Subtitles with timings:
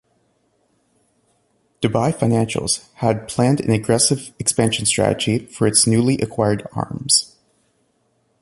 [1.79, 7.35] Dubai Financials had planned an aggressive expansion strategy for its newly acquired arms.